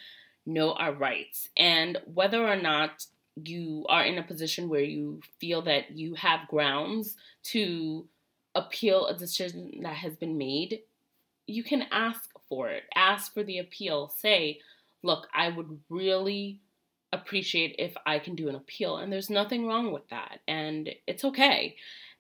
know 0.46 0.74
our 0.74 0.94
rights. 0.94 1.50
And 1.58 1.98
whether 2.06 2.48
or 2.48 2.56
not 2.56 3.06
you 3.36 3.86
are 3.90 4.06
in 4.06 4.20
a 4.20 4.24
position 4.24 4.70
where 4.70 4.84
you 4.84 5.20
feel 5.40 5.64
that 5.64 5.98
you 5.98 6.14
have 6.14 6.48
grounds 6.48 7.16
to 7.44 8.06
appeal 8.54 9.08
a 9.08 9.18
decision 9.18 9.80
that 9.82 9.96
has 9.96 10.16
been 10.16 10.38
made, 10.38 10.82
you 11.48 11.64
can 11.64 11.86
ask 11.92 12.30
for 12.48 12.70
it. 12.70 12.84
Ask 12.96 13.34
for 13.34 13.44
the 13.44 13.58
appeal. 13.58 14.14
Say, 14.16 14.60
look, 15.02 15.28
I 15.34 15.50
would 15.50 15.80
really 15.90 16.62
appreciate 17.12 17.76
if 17.80 17.96
I 18.06 18.20
can 18.20 18.36
do 18.36 18.48
an 18.48 18.56
appeal. 18.56 18.98
And 18.98 19.12
there's 19.12 19.30
nothing 19.30 19.66
wrong 19.66 19.92
with 19.92 20.08
that. 20.10 20.42
And 20.48 20.90
it's 21.08 21.26
okay. 21.26 21.78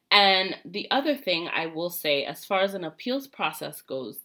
And 0.09 0.55
the 0.65 0.89
other 0.89 1.15
thing 1.15 1.49
I 1.53 1.67
will 1.67 1.89
say, 1.89 2.25
as 2.25 2.45
far 2.45 2.61
as 2.61 2.73
an 2.73 2.83
appeals 2.83 3.27
process 3.27 3.81
goes, 3.81 4.19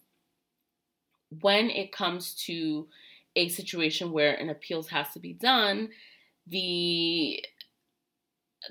when 1.41 1.69
it 1.69 1.91
comes 1.91 2.33
to 2.45 2.87
a 3.35 3.49
situation 3.49 4.11
where 4.11 4.33
an 4.35 4.49
appeals 4.49 4.89
has 4.89 5.11
to 5.13 5.19
be 5.19 5.33
done, 5.33 5.89
the 6.47 7.43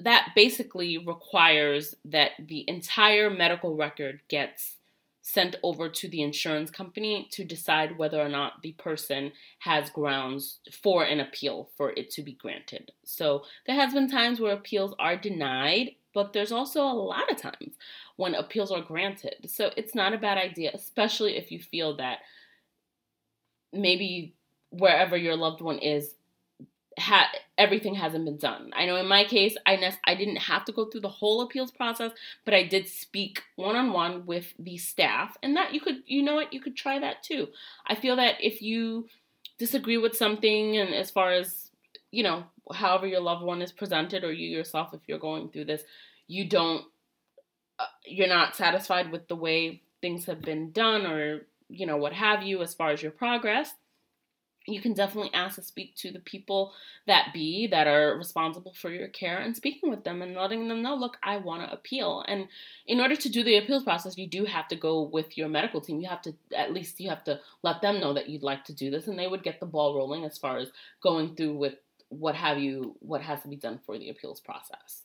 that 0.01 0.29
basically 0.35 0.99
requires 0.99 1.95
that 2.05 2.33
the 2.47 2.65
entire 2.69 3.31
medical 3.31 3.75
record 3.75 4.21
gets 4.29 4.77
sent 5.23 5.57
over 5.63 5.89
to 5.89 6.09
the 6.09 6.23
insurance 6.23 6.71
company 6.71 7.29
to 7.31 7.45
decide 7.45 7.99
whether 7.99 8.19
or 8.21 8.29
not 8.29 8.63
the 8.63 8.73
person 8.73 9.31
has 9.59 9.91
grounds 9.91 10.59
for 10.83 11.05
an 11.05 11.21
appeal 11.21 11.69
for 11.77 11.91
it 11.93 12.11
to 12.11 12.23
be 12.23 12.33
granted. 12.33 12.93
So 13.05 13.45
there 13.67 13.77
has 13.77 13.93
been 13.93 14.11
times 14.11 14.41
where 14.41 14.55
appeals 14.55 14.95
are 14.99 15.17
denied, 15.17 15.91
but 16.15 16.33
there's 16.33 16.53
also 16.53 16.83
a 16.83 16.93
lot 16.93 17.31
of 17.31 17.37
times 17.37 17.75
when 18.17 18.35
appeals 18.35 18.71
are 18.71 18.81
granted. 18.81 19.37
So 19.47 19.71
it's 19.77 19.95
not 19.95 20.15
a 20.15 20.19
bad 20.19 20.39
idea, 20.39 20.71
especially 20.73 21.37
if 21.37 21.53
you 21.53 21.59
feel 21.59 21.97
that 21.97 22.21
maybe 23.73 24.35
wherever 24.71 25.17
your 25.17 25.37
loved 25.37 25.61
one 25.61 25.79
is 25.79 26.15
ha- 26.99 27.31
everything 27.57 27.95
hasn't 27.95 28.25
been 28.25 28.37
done. 28.37 28.73
I 28.75 28.87
know 28.87 28.97
in 28.97 29.07
my 29.07 29.25
case, 29.25 29.57
I 29.65 29.77
ne- 29.77 29.99
I 30.05 30.15
didn't 30.15 30.37
have 30.37 30.65
to 30.67 30.73
go 30.73 30.87
through 30.87 31.03
the 31.03 31.09
whole 31.09 31.41
appeals 31.43 31.71
process, 31.71 32.13
but 32.45 32.55
I 32.55 32.65
did 32.65 32.89
speak 32.89 33.43
one 33.57 33.77
on 33.77 33.93
one 33.93 34.27
with 34.27 34.53
the 34.59 34.77
staff, 34.77 35.37
and 35.43 35.57
that 35.57 35.73
you 35.75 35.81
could, 35.81 36.03
you 36.07 36.23
know 36.23 36.35
what, 36.35 36.53
you 36.53 36.61
could 36.61 36.77
try 36.77 36.99
that 36.99 37.23
too. 37.23 37.49
I 37.87 37.95
feel 37.95 38.17
that 38.17 38.37
if 38.41 38.61
you 38.63 39.09
disagree 39.59 39.97
with 39.97 40.17
something, 40.17 40.77
and 40.77 40.95
as 40.95 41.11
far 41.11 41.33
as 41.33 41.71
you 42.11 42.23
know, 42.23 42.45
however 42.73 43.07
your 43.07 43.21
loved 43.21 43.45
one 43.45 43.63
is 43.63 43.73
presented, 43.73 44.25
or 44.25 44.33
you 44.33 44.49
yourself, 44.49 44.95
if 44.95 45.01
you're 45.07 45.19
going 45.19 45.51
through 45.51 45.67
this, 45.67 45.83
you 46.27 46.49
don't, 46.49 46.85
uh, 47.79 47.87
you're 48.05 48.29
not 48.29 48.57
satisfied 48.57 49.13
with 49.13 49.29
the 49.29 49.37
way 49.37 49.83
things 50.01 50.25
have 50.27 50.41
been 50.41 50.73
done, 50.73 51.07
or 51.07 51.47
you 51.69 51.87
know 51.87 51.97
what 51.97 52.13
have 52.13 52.43
you, 52.43 52.63
as 52.63 52.75
far 52.75 52.91
as 52.91 53.03
your 53.03 53.13
progress 53.13 53.75
you 54.69 54.81
can 54.81 54.93
definitely 54.93 55.33
ask 55.33 55.57
to 55.57 55.63
speak 55.63 55.97
to 55.97 56.11
the 56.11 56.19
people 56.19 56.73
that 57.07 57.33
be 57.33 57.67
that 57.69 57.87
are 57.87 58.17
responsible 58.17 58.75
for 58.75 58.91
your 58.91 59.09
care 59.09 59.39
and 59.39 59.57
speaking 59.57 59.91
with 59.91 60.05
them 60.05 60.21
and 60.23 60.35
letting 60.35 60.69
them 60.69 60.83
know 60.83 60.95
look 60.95 61.17
i 61.23 61.37
want 61.37 61.63
to 61.63 61.73
appeal. 61.73 62.25
And 62.29 62.49
in 62.87 63.01
order 63.01 63.17
to 63.17 63.29
do 63.29 63.43
the 63.43 63.57
appeals 63.57 63.85
process 63.85 64.19
you 64.19 64.27
do 64.27 64.45
have 64.45 64.69
to 64.69 64.77
go 64.77 65.03
with 65.03 65.37
your 65.37 65.49
medical 65.49 65.81
team. 65.81 66.01
You 66.01 66.09
have 66.09 66.23
to 66.23 66.35
at 66.57 66.73
least 66.73 67.01
you 67.01 67.09
have 67.09 67.25
to 67.25 67.41
let 67.63 67.83
them 67.83 68.01
know 68.01 68.15
that 68.15 68.29
you'd 68.29 68.43
like 68.43 68.65
to 68.65 68.73
do 68.73 68.91
this 68.91 69.07
and 69.07 69.19
they 69.19 69.27
would 69.27 69.43
get 69.43 69.61
the 69.61 69.67
ball 69.67 69.95
rolling 69.95 70.25
as 70.25 70.39
far 70.39 70.59
as 70.59 70.69
going 71.03 71.35
through 71.35 71.57
with 71.57 71.75
what 72.11 72.35
have 72.35 72.59
you 72.59 72.97
what 73.01 73.23
has 73.23 73.43
to 73.43 73.49
be 73.49 73.57
done 73.57 73.81
for 73.85 73.99
the 73.99 74.11
appeals 74.11 74.41
process. 74.41 75.03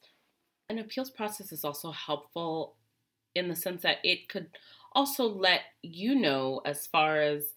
An 0.70 0.80
appeals 0.80 1.10
process 1.10 1.52
is 1.52 1.64
also 1.64 1.92
helpful 1.92 2.76
in 3.36 3.48
the 3.48 3.56
sense 3.56 3.84
that 3.84 3.98
it 4.04 4.30
could 4.30 4.48
also 4.94 5.26
let 5.26 5.62
you 5.82 6.16
know 6.16 6.62
as 6.66 6.88
far 6.88 7.22
as 7.22 7.54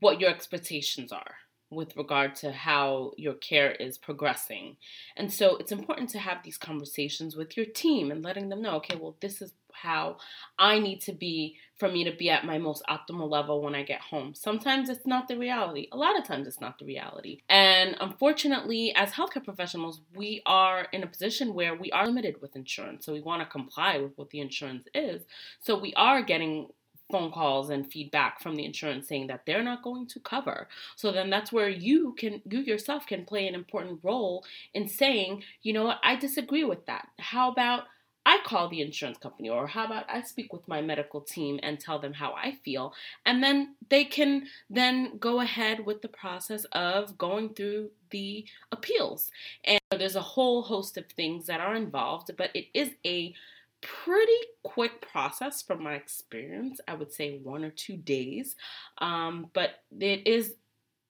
what 0.00 0.20
your 0.20 0.30
expectations 0.30 1.12
are 1.12 1.34
with 1.70 1.96
regard 1.96 2.34
to 2.34 2.50
how 2.50 3.12
your 3.16 3.34
care 3.34 3.72
is 3.72 3.98
progressing. 3.98 4.76
And 5.16 5.32
so 5.32 5.56
it's 5.56 5.72
important 5.72 6.08
to 6.10 6.18
have 6.18 6.42
these 6.42 6.56
conversations 6.56 7.36
with 7.36 7.56
your 7.56 7.66
team 7.66 8.10
and 8.10 8.22
letting 8.22 8.48
them 8.48 8.62
know, 8.62 8.76
okay, 8.76 8.96
well, 8.96 9.16
this 9.20 9.42
is 9.42 9.52
how 9.82 10.16
I 10.58 10.78
need 10.78 11.00
to 11.02 11.12
be 11.12 11.56
for 11.78 11.88
me 11.88 12.04
to 12.04 12.10
be 12.10 12.28
at 12.28 12.44
my 12.44 12.58
most 12.58 12.82
optimal 12.88 13.30
level 13.30 13.62
when 13.62 13.74
I 13.74 13.82
get 13.82 14.00
home. 14.00 14.34
Sometimes 14.34 14.88
it's 14.88 15.06
not 15.06 15.28
the 15.28 15.38
reality. 15.38 15.88
A 15.92 15.96
lot 15.96 16.18
of 16.18 16.24
times 16.24 16.46
it's 16.48 16.60
not 16.60 16.78
the 16.78 16.84
reality. 16.84 17.40
And 17.48 17.96
unfortunately, 18.00 18.92
as 18.96 19.12
healthcare 19.12 19.44
professionals, 19.44 20.00
we 20.14 20.42
are 20.44 20.88
in 20.92 21.02
a 21.02 21.06
position 21.06 21.54
where 21.54 21.74
we 21.74 21.90
are 21.92 22.06
limited 22.06 22.42
with 22.42 22.56
insurance. 22.56 23.06
So 23.06 23.12
we 23.12 23.20
want 23.20 23.42
to 23.42 23.46
comply 23.46 23.98
with 23.98 24.16
what 24.16 24.30
the 24.30 24.40
insurance 24.40 24.88
is. 24.94 25.22
So 25.60 25.78
we 25.78 25.94
are 25.94 26.22
getting 26.22 26.68
phone 27.10 27.32
calls 27.32 27.70
and 27.70 27.90
feedback 27.90 28.40
from 28.40 28.56
the 28.56 28.64
insurance 28.64 29.08
saying 29.08 29.28
that 29.28 29.42
they're 29.46 29.62
not 29.62 29.82
going 29.82 30.06
to 30.06 30.20
cover. 30.20 30.68
So 30.96 31.10
then 31.10 31.30
that's 31.30 31.52
where 31.52 31.68
you 31.68 32.14
can 32.18 32.42
you 32.48 32.60
yourself 32.60 33.06
can 33.06 33.24
play 33.24 33.48
an 33.48 33.54
important 33.54 34.00
role 34.02 34.44
in 34.74 34.88
saying, 34.88 35.42
you 35.62 35.72
know 35.72 35.84
what, 35.84 35.98
I 36.02 36.16
disagree 36.16 36.64
with 36.64 36.86
that. 36.86 37.08
How 37.18 37.50
about 37.50 37.84
I 38.28 38.40
call 38.44 38.68
the 38.68 38.82
insurance 38.82 39.16
company, 39.16 39.48
or 39.48 39.66
how 39.66 39.86
about 39.86 40.04
I 40.06 40.20
speak 40.20 40.52
with 40.52 40.68
my 40.68 40.82
medical 40.82 41.22
team 41.22 41.58
and 41.62 41.80
tell 41.80 41.98
them 41.98 42.12
how 42.12 42.34
I 42.34 42.58
feel, 42.62 42.92
and 43.24 43.42
then 43.42 43.74
they 43.88 44.04
can 44.04 44.48
then 44.68 45.16
go 45.18 45.40
ahead 45.40 45.86
with 45.86 46.02
the 46.02 46.08
process 46.08 46.66
of 46.72 47.16
going 47.16 47.54
through 47.54 47.88
the 48.10 48.44
appeals. 48.70 49.30
And 49.64 49.80
there's 49.90 50.14
a 50.14 50.20
whole 50.20 50.60
host 50.60 50.98
of 50.98 51.06
things 51.06 51.46
that 51.46 51.60
are 51.60 51.74
involved, 51.74 52.30
but 52.36 52.50
it 52.52 52.66
is 52.74 52.90
a 53.06 53.32
pretty 53.80 54.42
quick 54.62 55.00
process 55.00 55.62
from 55.62 55.82
my 55.82 55.94
experience. 55.94 56.82
I 56.86 56.96
would 56.96 57.14
say 57.14 57.38
one 57.38 57.64
or 57.64 57.70
two 57.70 57.96
days, 57.96 58.56
um, 58.98 59.46
but 59.54 59.70
it 59.98 60.26
is 60.26 60.56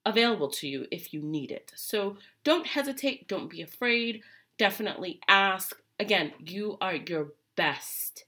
available 0.05 0.47
to 0.51 0.69
you 0.69 0.87
if 0.89 1.13
you 1.13 1.21
need 1.21 1.51
it. 1.51 1.73
So 1.75 2.15
don't 2.45 2.65
hesitate, 2.65 3.27
don't 3.27 3.49
be 3.49 3.61
afraid, 3.61 4.21
definitely 4.57 5.19
ask. 5.27 5.75
Again, 5.99 6.31
you 6.39 6.77
are 6.79 6.95
your 6.95 7.33
best, 7.57 8.23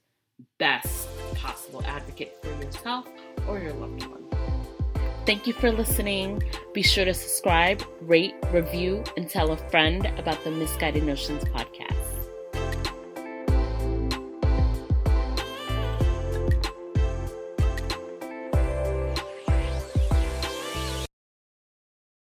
best 0.58 1.08
possible 1.34 1.82
advocate 1.86 2.34
for 2.42 2.50
yourself 2.62 3.08
or 3.48 3.58
your 3.58 3.72
loved 3.72 4.04
one. 4.06 4.26
Thank 5.24 5.46
you 5.46 5.54
for 5.54 5.72
listening. 5.72 6.42
Be 6.74 6.82
sure 6.82 7.06
to 7.06 7.14
subscribe, 7.14 7.82
rate, 8.02 8.34
review, 8.50 9.02
and 9.16 9.28
tell 9.28 9.52
a 9.52 9.56
friend 9.70 10.04
about 10.18 10.44
the 10.44 10.50
Misguided 10.50 11.04
Notions 11.04 11.44
podcast. 11.44 12.01